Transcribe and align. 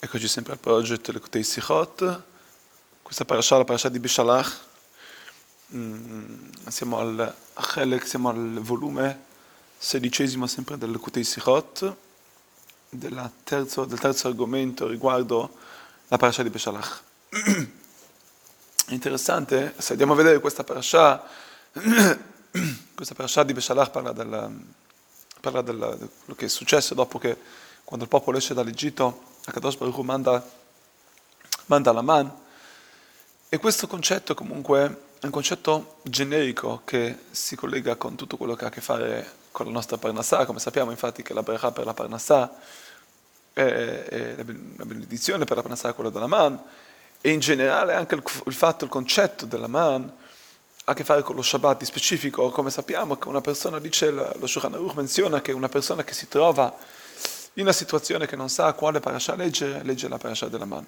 Eccoci 0.00 0.28
sempre 0.28 0.52
al 0.52 0.60
progetto 0.60 1.10
Lekutei 1.10 1.42
Sichot, 1.42 2.22
questa 3.02 3.24
parasha, 3.24 3.56
la 3.56 3.64
parasha 3.64 3.88
di 3.88 3.98
Bishalach, 3.98 4.58
mm, 5.74 6.50
siamo 6.68 6.98
al 7.00 7.34
Chelek, 7.54 8.06
siamo 8.06 8.28
al 8.28 8.60
volume 8.60 9.24
sedicesimo 9.76 10.46
sempre 10.46 10.78
del 10.78 10.92
Lekutei 10.92 11.24
Sichot, 11.24 11.96
del 12.90 13.30
terzo 13.42 14.28
argomento 14.28 14.86
riguardo 14.86 15.56
la 16.06 16.16
parasha 16.16 16.44
di 16.44 16.50
Bishalach. 16.50 17.02
Interessante, 18.90 19.74
se 19.78 19.92
andiamo 19.92 20.12
a 20.12 20.16
vedere 20.16 20.38
questa 20.38 20.62
parasha, 20.62 21.24
questa 22.94 23.14
parasha 23.16 23.42
di 23.42 23.52
Bishalach 23.52 23.90
parla, 23.90 24.12
del, 24.12 24.60
parla 25.40 25.60
del, 25.60 25.96
di 25.98 26.08
quello 26.18 26.34
che 26.36 26.44
è 26.44 26.48
successo 26.48 26.94
dopo 26.94 27.18
che 27.18 27.36
quando 27.82 28.04
il 28.04 28.10
popolo 28.10 28.38
esce 28.38 28.54
dall'Egitto 28.54 29.27
Akadosh 29.48 29.76
Baruch 29.76 29.96
manda, 29.98 30.46
manda 31.66 31.92
la 31.92 32.02
man. 32.02 32.30
E 33.48 33.56
questo 33.56 33.86
concetto 33.86 34.34
comunque 34.34 35.06
è 35.18 35.24
un 35.24 35.30
concetto 35.30 35.96
generico 36.02 36.82
che 36.84 37.16
si 37.30 37.56
collega 37.56 37.96
con 37.96 38.14
tutto 38.14 38.36
quello 38.36 38.54
che 38.54 38.64
ha 38.64 38.68
a 38.68 38.70
che 38.70 38.82
fare 38.82 39.36
con 39.50 39.64
la 39.64 39.72
nostra 39.72 39.96
Parnassà, 39.96 40.44
come 40.44 40.58
sappiamo 40.58 40.90
infatti 40.90 41.22
che 41.22 41.32
la 41.32 41.42
Berachà 41.42 41.72
per 41.72 41.86
la 41.86 41.94
Parnassà 41.94 42.56
è, 43.54 43.62
è 43.62 44.34
la 44.36 44.84
benedizione 44.84 45.46
per 45.46 45.56
la 45.56 45.62
Parnassà 45.62 45.88
è 45.88 45.94
quella 45.94 46.10
della 46.10 46.26
man, 46.26 46.60
e 47.20 47.30
in 47.30 47.40
generale 47.40 47.94
anche 47.94 48.14
il, 48.14 48.22
il 48.44 48.52
fatto, 48.52 48.84
il 48.84 48.90
concetto 48.90 49.46
della 49.46 49.66
man 49.66 50.02
ha 50.84 50.92
a 50.92 50.94
che 50.94 51.04
fare 51.04 51.22
con 51.22 51.34
lo 51.34 51.42
Shabbat 51.42 51.78
di 51.78 51.84
specifico, 51.86 52.50
come 52.50 52.70
sappiamo 52.70 53.16
che 53.16 53.28
una 53.28 53.40
persona, 53.40 53.78
dice 53.78 54.10
lo 54.10 54.46
Shulchan 54.46 54.74
Aruch 54.74 54.94
menziona 54.94 55.40
che 55.40 55.52
una 55.52 55.68
persona 55.68 56.04
che 56.04 56.12
si 56.12 56.28
trova 56.28 56.76
in 57.58 57.64
una 57.64 57.72
situazione 57.72 58.26
che 58.26 58.36
non 58.36 58.48
sa 58.48 58.72
quale 58.72 59.00
parasha 59.00 59.34
leggere, 59.34 59.82
legge 59.82 60.08
la 60.08 60.16
parasha 60.16 60.46
della 60.48 60.64
mano. 60.64 60.86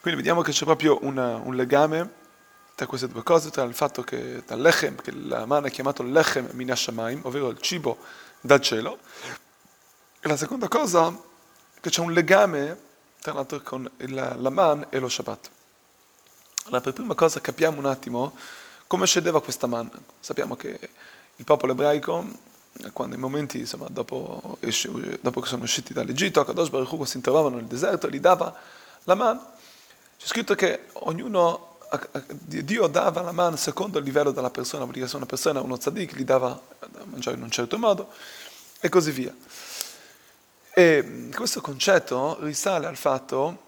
Quindi 0.00 0.20
vediamo 0.20 0.42
che 0.42 0.50
c'è 0.50 0.64
proprio 0.64 0.98
una, 1.02 1.36
un 1.36 1.54
legame 1.54 2.22
tra 2.74 2.86
queste 2.86 3.06
due 3.06 3.22
cose, 3.22 3.50
tra 3.50 3.62
il 3.62 3.74
fatto 3.74 4.02
che 4.02 4.42
dal 4.44 4.60
lechem, 4.60 4.96
che 4.96 5.12
la 5.12 5.46
mano 5.46 5.66
è 5.66 5.70
chiamato 5.70 6.02
lechem 6.02 6.48
minashamaim, 6.52 7.20
ovvero 7.22 7.48
il 7.48 7.60
cibo 7.60 7.98
dal 8.40 8.60
cielo, 8.60 8.98
e 10.20 10.26
la 10.26 10.36
seconda 10.36 10.66
cosa 10.66 11.16
che 11.80 11.90
c'è 11.90 12.00
un 12.00 12.12
legame 12.12 12.76
tra 13.20 13.32
l'altro 13.32 13.60
con 13.62 13.88
il, 13.98 14.14
la 14.14 14.50
man 14.50 14.86
e 14.90 14.98
lo 14.98 15.08
Shabbat. 15.08 15.50
Allora, 16.64 16.80
per 16.80 16.92
prima 16.92 17.14
cosa 17.14 17.40
capiamo 17.40 17.78
un 17.78 17.86
attimo 17.86 18.36
come 18.88 19.06
scendeva 19.06 19.40
questa 19.40 19.68
man. 19.68 19.88
Sappiamo 20.18 20.56
che 20.56 20.76
il 21.36 21.44
popolo 21.44 21.72
ebraico 21.72 22.26
quando 22.92 23.14
i 23.14 23.18
momenti, 23.18 23.58
insomma, 23.60 23.86
dopo, 23.88 24.58
dopo 25.20 25.40
che 25.40 25.46
sono 25.46 25.62
usciti 25.62 25.92
dall'Egitto, 25.92 26.44
Kadosh 26.44 26.70
Baruch 26.70 26.92
Hu 26.92 27.04
si 27.04 27.20
trovavano 27.20 27.56
nel 27.56 27.66
deserto, 27.66 28.08
gli 28.08 28.20
dava 28.20 28.54
la 29.04 29.14
mano. 29.14 29.52
C'è 30.18 30.26
scritto 30.26 30.54
che 30.54 30.86
ognuno, 30.94 31.78
Dio 32.44 32.86
dava 32.86 33.22
la 33.22 33.32
mano 33.32 33.56
secondo 33.56 33.98
il 33.98 34.04
livello 34.04 34.32
della 34.32 34.50
persona, 34.50 34.82
vuol 34.82 34.94
dire 34.94 35.08
se 35.08 35.16
una 35.16 35.26
persona, 35.26 35.60
uno 35.60 35.76
tzaddik, 35.76 36.14
gli 36.14 36.24
dava 36.24 36.60
da 36.78 37.04
mangiare 37.04 37.36
in 37.36 37.42
un 37.42 37.50
certo 37.50 37.78
modo, 37.78 38.10
e 38.80 38.88
così 38.88 39.10
via. 39.10 39.34
E 40.76 41.28
questo 41.34 41.60
concetto 41.60 42.38
risale 42.40 42.86
al 42.86 42.96
fatto 42.96 43.62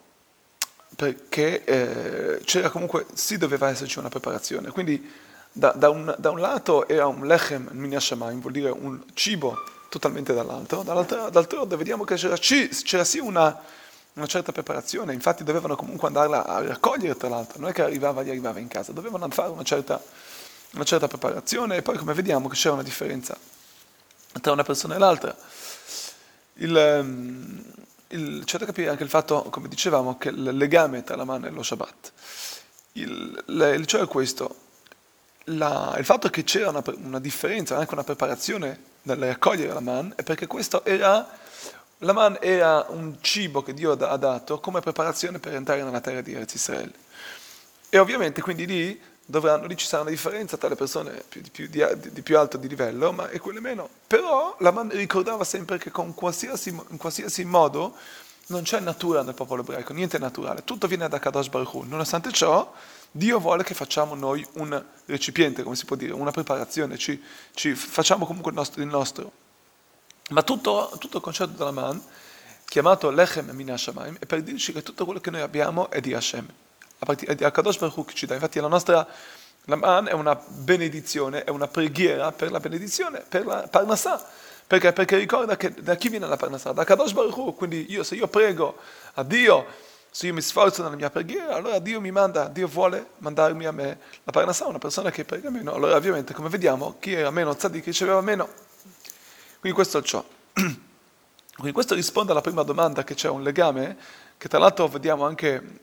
perché 0.97 1.65
eh, 1.65 2.41
c'era 2.45 2.71
comunque, 2.71 3.07
sì 3.13 3.37
doveva 3.37 3.69
esserci 3.69 3.99
una 3.99 4.09
preparazione, 4.09 4.71
quindi 4.71 5.25
da, 5.57 5.73
da, 5.73 5.89
un, 5.89 6.15
da, 6.19 6.31
un, 6.31 6.39
lato 6.39 6.87
era 6.87 7.07
un 7.07 7.27
lechem 7.27 7.71
minashamayim, 7.73 8.41
vuol 8.41 8.53
dire 8.53 8.69
un 8.69 9.03
cibo 9.15 9.57
totalmente 9.89 10.35
dall'altro, 10.35 10.83
dall'altro, 10.83 11.31
dall'altro 11.31 11.65
vediamo 11.65 12.05
che 12.05 12.17
c'era, 12.17 12.37
c'era 12.37 13.05
sì 13.05 13.19
una, 13.19 13.59
una, 14.13 14.27
certa 14.27 14.53
preparazione, 14.53 15.15
infatti 15.15 15.45
dovevano 15.45 15.75
comunque 15.75 16.09
andarla 16.09 16.45
a 16.45 16.63
raccogliere 16.63 17.17
tra 17.17 17.31
l'altro, 17.31 17.59
non 17.59 17.71
è 17.71 17.73
che 17.73 17.81
arrivava 17.81 18.21
e 18.21 18.29
arrivava 18.29 18.59
in 18.59 18.69
casa, 18.69 18.93
dovevano 18.93 19.27
fare 19.31 19.49
una 19.49 19.63
certa, 19.63 19.99
una 20.75 20.85
certa 20.85 21.09
preparazione 21.09 21.77
e 21.77 21.83
poi 21.83 21.97
come 21.97 22.13
vediamo 22.13 22.49
che 22.49 22.55
c'era 22.57 22.75
una 22.75 22.83
differenza 22.83 23.35
tra 24.39 24.53
una 24.53 24.63
persona 24.63 24.97
e 24.97 24.99
l'altra. 24.99 25.35
Il, 26.59 26.77
ehm, 26.77 27.65
il, 28.09 28.43
c'è 28.45 28.59
da 28.59 28.67
capire 28.67 28.91
anche 28.91 29.05
il 29.05 29.09
fatto, 29.09 29.45
come 29.45 29.69
dicevamo, 29.69 30.19
che 30.19 30.29
il 30.29 30.55
legame 30.55 31.03
tra 31.03 31.17
la 31.17 31.25
mano 31.25 31.47
e 31.47 31.51
lo 31.51 31.63
Shabbat. 31.63 32.13
Il, 32.93 33.45
il, 33.47 33.87
cioè 33.87 34.07
questo, 34.07 34.66
la, 35.47 35.95
il 35.99 36.05
fatto 36.05 36.29
che 36.29 36.45
c'era 36.45 36.71
una, 36.71 36.83
una, 37.03 37.21
differenza, 37.21 37.77
anche 37.77 37.95
una 37.95 38.05
preparazione 38.05 38.95
nel 39.03 39.19
raccogliere 39.19 39.73
la 39.73 39.81
man, 39.81 40.13
è 40.17 40.23
perché 40.23 40.47
questo 40.47 40.85
era, 40.85 41.29
la 41.99 42.13
man 42.13 42.39
era 42.41 42.87
un 42.89 43.17
cibo 43.21 43.63
che 43.63 43.75
Dio 43.75 43.93
ha 43.93 44.17
dato 44.17 44.59
come 44.61 44.81
preparazione 44.81 45.39
per 45.39 45.55
entrare 45.55 45.83
nella 45.83 46.01
terra 46.01 46.21
di 46.21 46.33
Erz 46.33 46.55
Israele. 46.55 46.93
E 47.89 47.99
ovviamente 47.99 48.43
quindi 48.43 48.67
lì, 48.67 49.01
dovranno, 49.25 49.67
lì 49.67 49.77
ci 49.77 49.87
sarà 49.87 50.03
una 50.03 50.11
differenza 50.11 50.57
tra 50.57 50.69
le 50.69 50.75
persone 50.75 51.23
più, 51.29 51.41
di, 51.41 51.51
più, 51.51 51.69
di, 51.69 51.85
di, 52.13 52.23
più 52.23 52.39
alto 52.39 52.57
di 52.57 52.69
livello 52.69 53.13
ma, 53.13 53.29
e 53.29 53.39
quelle 53.39 53.61
meno. 53.61 53.89
Però 54.07 54.57
la 54.59 54.73
man 54.73 54.91
ricordava 54.91 55.45
sempre 55.45 55.79
che 55.79 55.91
con 55.91 56.15
qualsiasi, 56.15 56.71
in 56.71 56.97
qualsiasi 56.97 57.45
modo 57.45 57.95
non 58.49 58.63
c'è 58.63 58.81
natura 58.81 59.23
nel 59.23 59.35
popolo 59.35 59.63
ebraico, 59.63 59.93
niente 59.93 60.19
è 60.19 60.21
naturale, 60.21 60.63
tutto 60.65 60.87
viene 60.87 61.09
da 61.09 61.19
Kadosh 61.19 61.49
Baruch 61.49 61.75
Hu. 61.75 61.83
Nonostante 61.83 62.33
ciò, 62.33 62.73
Dio 63.17 63.39
vuole 63.39 63.63
che 63.65 63.75
facciamo 63.75 64.15
noi 64.15 64.47
un 64.55 64.85
recipiente, 65.07 65.63
come 65.63 65.77
si 65.77 65.85
può 65.85 65.97
dire, 65.97 66.13
una 66.13 66.31
preparazione, 66.31 66.99
ci, 66.99 67.23
ci 67.55 67.75
facciamo 67.75 68.27
comunque 68.27 68.51
il 68.51 68.57
nostro. 68.57 68.83
Il 68.83 68.89
nostro. 68.89 69.33
Ma 70.31 70.43
tutto, 70.43 70.91
tutto, 70.99 71.19
il 71.19 71.23
concetto 71.23 71.53
della 71.53 71.71
man, 71.71 72.03
chiamato 72.65 73.11
Lechem 73.11 73.51
Min 73.51 73.75
è 74.19 74.27
per 74.27 74.43
dirci 74.43 74.73
che 74.73 74.83
tutto 74.83 75.05
quello 75.05 75.21
che 75.21 75.31
noi 75.31 75.41
abbiamo 75.41 75.91
è 75.91 76.01
di 76.01 76.15
Hashem. 76.15 76.47
Partire 76.99 77.35
di 77.35 77.49
Kadosh 77.51 77.79
Baruch 77.79 78.07
che 78.07 78.15
ci 78.15 78.27
dà. 78.27 78.35
Infatti 78.35 78.59
la 78.59 78.69
nostra 78.69 79.07
la 79.69 79.77
man 79.77 80.09
è 80.09 80.13
una 80.13 80.35
benedizione, 80.35 81.45
è 81.45 81.51
una 81.51 81.69
preghiera 81.69 82.33
per 82.33 82.51
la 82.51 82.61
benedizione, 82.61 83.21
per 83.21 83.45
la 83.45 83.69
Parnassah 83.69 84.25
perché? 84.67 84.93
Perché 84.93 85.17
ricorda 85.17 85.57
che 85.57 85.73
da 85.75 85.95
chi 85.95 86.09
viene 86.09 86.27
la 86.27 86.37
Parnassah? 86.37 86.73
Da 86.73 86.83
Kadosh 86.83 87.13
Baruch. 87.13 87.55
Quindi 87.55 87.87
io, 87.89 88.03
se 88.03 88.17
io 88.17 88.27
prego 88.27 88.77
a 89.15 89.23
Dio, 89.23 89.65
se 90.17 90.29
io 90.29 90.33
mi 90.33 90.41
sforzo 90.41 90.83
nella 90.83 90.97
mia 90.97 91.11
preghiera, 91.11 91.57
allora 91.57 91.79
Dio 91.79 92.01
mi 92.01 92.11
manda, 92.11 92.49
Dio 92.49 92.67
vuole 92.69 93.11
mandarmi 93.19 93.67
a 93.67 93.71
me 93.71 93.99
la 94.25 94.33
Parnassah, 94.33 94.67
una 94.67 94.79
persona 94.79 95.11
che 95.11 95.27
prega 95.27 95.51
meno. 95.51 95.75
Allora 95.75 95.95
ovviamente, 95.95 96.33
come 96.33 96.49
vediamo, 96.49 96.97
chi 96.99 97.13
era 97.13 97.31
meno 97.31 97.55
tzaddik 97.55 97.85
riceveva 97.85 98.23
meno. 98.23 98.49
Quindi 99.61 99.77
questo 99.77 99.99
è 99.99 100.03
ciò. 100.03 100.25
Quindi 100.55 101.73
questo 101.73 101.95
risponde 101.95 102.33
alla 102.33 102.41
prima 102.41 102.63
domanda 102.63 103.05
che 103.05 103.13
c'è 103.13 103.29
un 103.29 103.43
legame, 103.43 103.99
che 104.39 104.49
tra 104.49 104.59
l'altro 104.59 104.89
vediamo 104.89 105.27
anche 105.27 105.81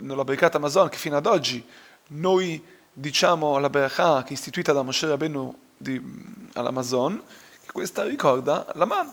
nella 0.00 0.24
Bricata 0.24 0.56
Amazon, 0.56 0.88
che 0.88 0.96
fino 0.96 1.18
ad 1.18 1.26
oggi 1.26 1.62
noi 2.06 2.64
diciamo 2.90 3.58
la 3.58 3.68
Berachah 3.68 4.22
che 4.22 4.30
è 4.30 4.32
istituita 4.32 4.72
da 4.72 4.80
Moshe 4.80 5.06
Rabbeinu 5.06 5.58
all'Amazon, 6.54 7.22
questa 7.70 8.04
ricorda 8.04 8.66
la 8.76 8.86
man. 8.86 9.12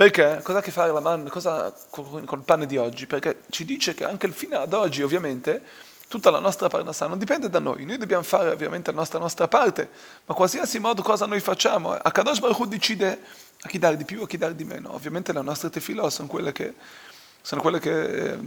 Perché? 0.00 0.40
Cosa 0.42 0.56
ha 0.56 0.60
a 0.60 0.64
che 0.64 0.70
fare 0.70 0.90
la 0.92 1.00
man 1.00 1.28
cosa, 1.28 1.70
con, 1.90 2.24
con, 2.24 2.38
il 2.38 2.44
pane 2.46 2.64
di 2.64 2.78
oggi? 2.78 3.06
Perché 3.06 3.42
ci 3.50 3.66
dice 3.66 3.92
che 3.92 4.06
anche 4.06 4.30
fino 4.32 4.58
ad 4.58 4.72
oggi, 4.72 5.02
ovviamente, 5.02 5.60
tutta 6.08 6.30
la 6.30 6.38
nostra 6.38 6.68
parnassa 6.68 7.06
non 7.06 7.18
dipende 7.18 7.50
da 7.50 7.58
noi. 7.58 7.84
Noi 7.84 7.98
dobbiamo 7.98 8.22
fare 8.22 8.48
ovviamente 8.48 8.92
la 8.92 8.96
nostra, 8.96 9.18
nostra 9.18 9.46
parte, 9.46 9.90
ma 10.24 10.32
qualsiasi 10.32 10.78
modo 10.78 11.02
cosa 11.02 11.26
noi 11.26 11.40
facciamo, 11.40 11.92
a 11.92 12.10
Kadosh 12.10 12.38
Baruch 12.38 12.58
Hu 12.60 12.64
decide 12.64 13.20
a 13.60 13.68
chi 13.68 13.78
dare 13.78 13.98
di 13.98 14.06
più 14.06 14.22
o 14.22 14.24
a 14.24 14.26
chi 14.26 14.38
dare 14.38 14.54
di 14.54 14.64
meno. 14.64 14.94
Ovviamente 14.94 15.34
le 15.34 15.42
nostre 15.42 15.68
tefilò 15.68 16.08
sono 16.08 16.28
quelle 16.28 16.52
che, 16.52 16.72
sono 17.42 17.60
quelle 17.60 17.78
che 17.78 18.30
eh, 18.32 18.38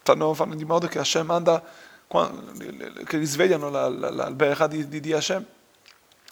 fanno, 0.00 0.32
fanno, 0.32 0.54
di 0.54 0.64
modo 0.64 0.86
che 0.86 1.00
Hashem 1.00 1.26
manda, 1.26 1.60
che 2.06 3.16
risvegliano 3.16 3.68
la, 3.68 3.88
la, 3.88 4.10
la, 4.10 4.32
la 4.32 4.66
di, 4.68 4.88
di, 4.88 5.00
di 5.00 5.12
Hashem 5.12 5.44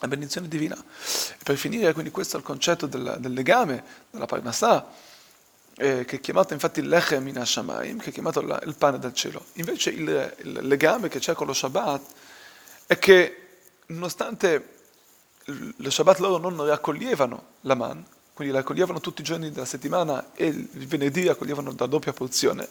la 0.02 0.08
benedizione 0.08 0.48
divina. 0.48 0.76
E 0.76 1.42
per 1.42 1.56
finire, 1.56 1.92
quindi 1.92 2.10
questo 2.10 2.36
è 2.36 2.40
il 2.40 2.44
concetto 2.44 2.86
del, 2.86 3.16
del 3.18 3.32
legame, 3.32 3.84
della 4.10 4.26
Parnassah, 4.26 4.86
eh, 5.76 6.04
che 6.04 6.16
è 6.16 6.20
chiamato 6.20 6.52
infatti 6.52 6.82
Lechem 6.82 7.26
in 7.28 7.38
Hashamayim, 7.38 7.98
che 7.98 8.10
è 8.10 8.12
chiamato 8.12 8.42
la, 8.42 8.60
il 8.66 8.74
pane 8.76 8.98
del 8.98 9.14
cielo. 9.14 9.46
Invece 9.54 9.90
il, 9.90 10.34
il, 10.38 10.66
legame 10.66 11.08
che 11.08 11.20
c'è 11.20 11.34
con 11.34 11.46
lo 11.46 11.52
Shabbat 11.52 12.02
è 12.86 12.98
che 12.98 13.36
nonostante 13.86 14.68
lo 15.44 15.90
Shabbat 15.90 16.18
loro 16.18 16.38
non 16.38 16.66
raccoglievano 16.66 17.44
la 17.62 17.74
man, 17.74 18.04
quindi 18.34 18.52
raccoglievano 18.52 19.00
tutti 19.00 19.20
i 19.20 19.24
giorni 19.24 19.52
della 19.52 19.64
settimana 19.64 20.32
e 20.34 20.46
il 20.46 20.86
venerdì 20.86 21.26
raccoglievano 21.26 21.74
la 21.76 21.86
doppia 21.86 22.12
porzione, 22.12 22.68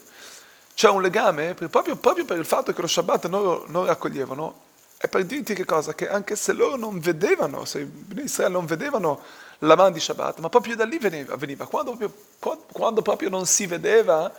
c'è 0.74 0.90
un 0.90 1.02
legame 1.02 1.54
proprio, 1.54 1.96
proprio 1.96 2.26
per 2.26 2.38
il 2.38 2.46
fatto 2.46 2.74
che 2.74 2.82
lo 2.82 2.88
Shabbat 2.88 3.28
non, 3.28 3.64
non 3.68 3.86
raccoglievano 3.86 4.70
è 5.02 5.08
per 5.08 5.26
dirti 5.26 5.56
che 5.56 5.66
cosa? 5.66 5.96
Che 5.96 6.08
anche 6.08 6.36
se 6.36 6.54
loro 6.54 6.76
non 6.76 7.00
vedevano, 7.00 7.66
se 7.66 7.90
Israele 8.18 8.54
non 8.54 8.68
vedevano 8.68 9.20
la 9.60 9.76
mano 9.76 9.90
di 9.90 10.00
Shabbat, 10.00 10.38
ma 10.38 10.50
proprio 10.50 10.76
da 10.76 10.86
lì 10.86 11.00
veniva, 11.00 11.36
veniva. 11.38 11.66
Quando, 11.66 11.96
proprio, 11.96 12.62
quando, 12.72 13.02
proprio 13.02 13.30
non 13.30 13.48
si 13.48 13.66
vedeva, 13.66 14.32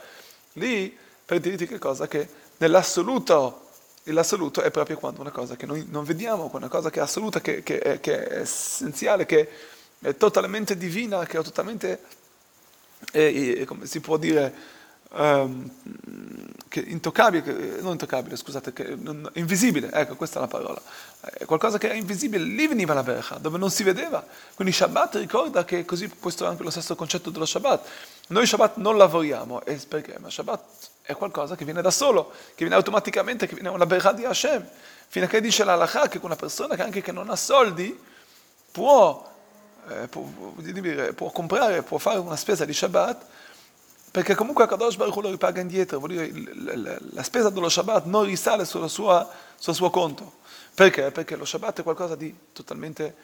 lì 0.53 0.97
per 1.25 1.41
dirti 1.41 1.67
che 1.67 1.81
cosa? 1.81 2.06
Che 2.06 2.29
nell'assoluto, 2.59 3.70
l'assoluto 4.05 4.62
è 4.62 4.70
proprio 4.70 4.99
quando 4.99 5.20
una 5.20 5.32
cosa 5.32 5.56
che 5.56 5.67
noi 5.67 5.85
non 5.91 6.05
vediamo, 6.05 6.49
una 6.53 6.69
cosa 6.69 6.91
che 6.91 7.00
è 7.00 7.03
assoluta, 7.03 7.41
che, 7.41 7.65
che, 7.65 7.81
è, 7.81 7.99
che 7.99 8.29
è 8.29 8.41
essenziale, 8.43 9.26
che 9.26 9.49
è 10.00 10.17
totalmente 10.17 10.76
divina, 10.76 11.26
che 11.26 11.41
è 11.41 11.43
totalmente, 11.43 12.03
eh, 13.11 13.65
come 13.67 13.87
si 13.87 13.99
può 13.99 14.17
dire, 14.17 14.55
che 16.69 16.81
intoccabile, 16.81 17.43
che, 17.43 17.53
non 17.82 17.93
intoccabile, 17.93 18.35
scusate, 18.35 18.73
che, 18.73 18.97
non, 18.97 19.29
invisibile, 19.35 19.91
ecco 19.93 20.17
questa 20.17 20.38
è 20.38 20.41
la 20.41 20.49
parola, 20.49 20.81
è 21.20 21.44
qualcosa 21.44 21.76
che 21.76 21.91
è 21.91 21.94
invisibile, 21.94 22.43
lì 22.44 22.67
veniva 22.67 22.94
la 22.94 23.03
bercha, 23.03 23.37
dove 23.37 23.59
non 23.59 23.70
si 23.70 23.82
vedeva. 23.82 24.25
Quindi 24.55 24.73
Shabbat 24.73 25.17
ricorda 25.17 25.67
che 25.67 25.85
così, 25.85 26.09
questo 26.09 26.47
è 26.47 26.49
anche 26.49 26.62
lo 26.62 26.70
stesso 26.70 26.97
concetto 26.97 27.29
dello 27.29 27.44
Shabbat. 27.44 27.87
Noi 28.29 28.47
Shabbat 28.47 28.76
non 28.76 28.97
lavoriamo, 28.97 29.62
e 29.64 29.79
perché? 29.87 30.19
Ma 30.19 30.31
Shabbat 30.31 30.62
è 31.03 31.15
qualcosa 31.15 31.56
che 31.56 31.67
viene 31.67 31.82
da 31.82 31.91
solo, 31.91 32.31
che 32.31 32.65
viene 32.65 32.75
automaticamente, 32.75 33.47
che 33.47 33.55
viene 33.55 33.69
una 33.69 33.85
bercha 33.85 34.12
di 34.12 34.25
Hashem. 34.25 34.67
Fino 35.08 35.26
a 35.26 35.29
che 35.29 35.43
dice 35.43 35.65
la 35.65 35.75
l'Alaha 35.75 36.08
che 36.08 36.19
una 36.23 36.37
persona 36.37 36.75
che 36.75 36.81
anche 36.81 37.03
che 37.03 37.12
non 37.12 37.29
ha 37.29 37.37
soldi 37.37 38.00
può, 38.70 39.31
eh, 39.91 40.08
può, 40.08 40.26
può 41.15 41.31
comprare, 41.31 41.82
può 41.82 41.99
fare 41.99 42.19
una 42.19 42.37
spesa 42.37 42.65
di 42.65 42.73
Shabbat, 42.73 43.26
perché 44.12 44.35
comunque 44.35 44.69
Kadosh 44.69 44.97
Baruch 44.97 45.17
lo 45.17 45.31
ripaga 45.31 45.62
indietro, 45.62 45.99
vuol 45.99 46.11
dire 46.11 46.31
la, 47.12 47.23
spesa 47.23 47.49
dello 47.49 47.70
Shabbat 47.70 48.05
non 48.05 48.25
risale 48.25 48.67
sul 48.67 48.87
suo, 48.91 49.26
sul 49.56 49.75
suo 49.75 49.88
conto. 49.88 50.41
Perché? 50.75 51.11
Perché 51.11 51.35
lo 51.35 51.47
Shabbat 51.47 51.81
è 51.81 51.82
qualcosa 51.82 52.14
di 52.14 52.35
totalmente 52.53 53.14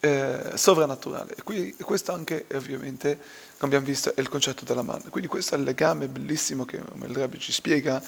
eh, 0.00 0.50
sovrannaturale. 0.54 1.36
E, 1.36 1.42
qui, 1.44 1.76
questo 1.76 2.12
anche 2.12 2.46
ovviamente, 2.54 3.16
come 3.56 3.66
abbiamo 3.66 3.86
visto, 3.86 4.16
è 4.16 4.20
il 4.20 4.28
concetto 4.28 4.64
della 4.64 4.82
mano. 4.82 5.04
Quindi 5.10 5.28
questo 5.28 5.54
è 5.54 5.58
il 5.58 5.62
legame 5.62 6.08
bellissimo 6.08 6.64
che 6.64 6.78
il 6.78 7.14
Rebbe 7.14 7.38
ci 7.38 7.52
spiega, 7.52 8.02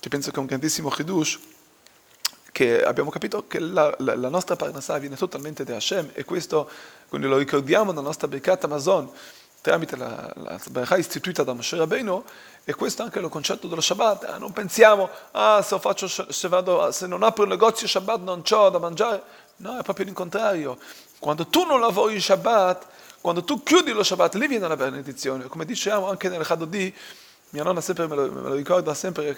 che 0.00 0.08
penso 0.08 0.30
che 0.30 0.36
è 0.38 0.40
un 0.40 0.46
grandissimo 0.46 0.88
chidush, 0.88 1.38
che 2.50 2.82
abbiamo 2.82 3.10
capito 3.10 3.46
che 3.46 3.60
la, 3.60 3.94
la, 3.98 4.16
la 4.16 4.28
nostra 4.28 4.56
parnassà 4.56 4.98
viene 4.98 5.14
totalmente 5.14 5.62
da 5.62 5.76
Hashem 5.76 6.10
e 6.14 6.24
questo, 6.24 6.68
quindi 7.08 7.28
lo 7.28 7.38
ricordiamo 7.38 7.92
nella 7.92 8.02
nostra 8.02 8.26
Birkat 8.26 8.64
Amazon, 8.64 9.08
tramite 9.60 9.96
la, 9.96 10.32
la 10.34 10.96
istituita 10.96 11.42
da 11.42 11.52
Moshe 11.52 11.76
Rabbeinu, 11.76 12.24
e 12.64 12.74
questo 12.74 13.02
è 13.02 13.04
anche 13.06 13.18
il 13.18 13.28
concetto 13.28 13.66
dello 13.68 13.80
Shabbat. 13.80 14.34
Eh, 14.34 14.38
non 14.38 14.52
pensiamo, 14.52 15.08
ah, 15.32 15.62
se, 15.62 15.78
faccio, 15.78 16.06
se, 16.08 16.48
vado, 16.48 16.90
se 16.92 17.06
non 17.06 17.22
apro 17.22 17.44
il 17.44 17.48
negozio 17.48 17.86
Shabbat 17.86 18.20
non 18.20 18.42
ho 18.48 18.70
da 18.70 18.78
mangiare. 18.78 19.22
No, 19.56 19.78
è 19.78 19.82
proprio 19.82 20.06
il 20.06 20.12
contrario. 20.12 20.78
Quando 21.18 21.46
tu 21.46 21.64
non 21.64 21.80
lavori 21.80 22.14
il 22.14 22.22
Shabbat, 22.22 22.86
quando 23.20 23.44
tu 23.44 23.62
chiudi 23.62 23.92
lo 23.92 24.02
Shabbat, 24.02 24.34
lì 24.34 24.46
viene 24.46 24.68
la 24.68 24.76
benedizione. 24.76 25.46
Come 25.46 25.64
diciamo 25.64 26.08
anche 26.08 26.28
nel 26.28 26.44
Chadodi, 26.44 26.94
mia 27.50 27.62
nonna 27.62 27.80
sempre 27.80 28.06
me 28.06 28.14
lo, 28.14 28.30
me 28.30 28.40
lo 28.40 28.54
ricorda 28.54 28.94
sempre, 28.94 29.34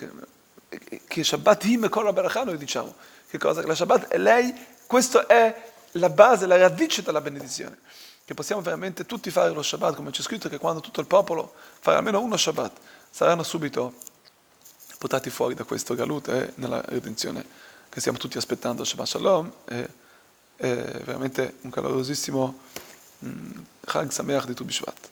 che, 0.68 1.00
che 1.06 1.24
Shabbat 1.24 1.64
him 1.64 1.88
con 1.88 2.04
la 2.04 2.12
barakah, 2.12 2.44
noi 2.44 2.56
diciamo. 2.56 2.94
Che 3.28 3.38
cosa? 3.38 3.66
La 3.66 3.74
Shabbat 3.74 4.08
è 4.08 4.18
lei, 4.18 4.54
questa 4.86 5.26
è 5.26 5.70
la 5.92 6.10
base, 6.10 6.46
la 6.46 6.56
radice 6.56 7.02
della 7.02 7.20
benedizione. 7.20 7.78
Che 8.24 8.34
possiamo 8.34 8.62
veramente 8.62 9.04
tutti 9.04 9.30
fare 9.30 9.52
lo 9.52 9.62
Shabbat, 9.62 9.96
come 9.96 10.10
c'è 10.10 10.22
scritto 10.22 10.48
che 10.48 10.58
quando 10.58 10.80
tutto 10.80 11.00
il 11.00 11.06
popolo 11.06 11.52
farà 11.80 11.98
almeno 11.98 12.20
uno 12.20 12.36
Shabbat, 12.36 12.72
saranno 13.10 13.42
subito 13.42 13.94
portati 14.98 15.30
fuori 15.30 15.54
da 15.54 15.64
questo 15.64 15.94
galut 15.94 16.28
e 16.28 16.52
nella 16.56 16.80
redenzione 16.86 17.44
che 17.88 18.00
stiamo 18.00 18.18
tutti 18.18 18.38
aspettando. 18.38 18.84
Shabbat 18.84 19.06
Shalom. 19.06 19.52
E, 19.66 19.88
è 20.56 21.02
veramente 21.04 21.56
un 21.62 21.70
calorosissimo 21.70 22.58
mm, 23.24 23.50
Chag 23.84 24.10
Sameach 24.10 24.46
di 24.46 24.54
Tu 24.54 24.64
Bishvat. 24.64 25.10